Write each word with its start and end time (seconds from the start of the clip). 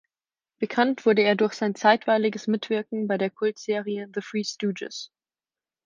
Bekannt 0.57 1.05
wurde 1.05 1.21
er 1.21 1.35
durch 1.35 1.53
sein 1.53 1.75
zeitweiliges 1.75 2.47
Mitwirken 2.47 3.07
bei 3.07 3.19
der 3.19 3.29
Kultserie 3.29 4.07
The 4.11 4.21
Three 4.23 4.43
Stooges. 4.43 5.11